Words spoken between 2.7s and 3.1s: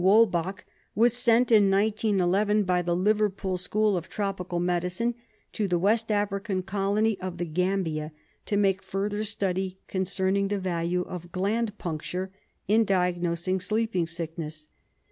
the